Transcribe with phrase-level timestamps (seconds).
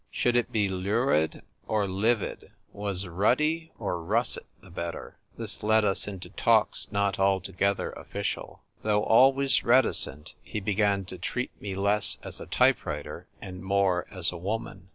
[0.09, 2.49] Should it be lurid or livid?
[2.73, 5.19] was ruddy or russet the better?
[5.37, 8.63] This led us into talks not altogether official.
[8.81, 14.07] Though always reticent, he began to treat me less as a type writer and more
[14.09, 14.89] as a woman.